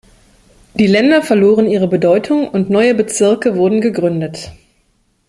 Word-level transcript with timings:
Die 0.73 0.87
Länder 0.87 1.21
verloren 1.21 1.67
ihre 1.69 1.87
Bedeutung, 1.87 2.47
und 2.49 2.71
neue 2.71 2.95
Bezirke 2.95 3.55
wurden 3.55 3.81
gegründet. 3.81 4.49